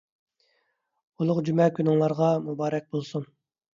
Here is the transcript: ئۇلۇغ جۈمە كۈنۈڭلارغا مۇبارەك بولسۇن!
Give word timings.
ئۇلۇغ 1.19 1.41
جۈمە 1.49 1.67
كۈنۈڭلارغا 1.75 2.31
مۇبارەك 2.49 2.93
بولسۇن! 2.97 3.29